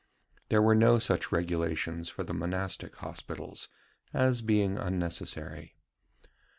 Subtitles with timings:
[0.49, 3.69] There were no such regulations for the monastic hospitals,
[4.11, 5.75] as being unnecessary.